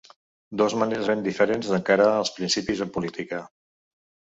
Dos 0.61 0.75
maneres 0.83 1.09
ben 1.11 1.21
diferents 1.27 1.69
d'encarar 1.75 2.09
els 2.23 2.33
principis 2.39 2.83
en 2.89 2.93
política. 2.99 3.45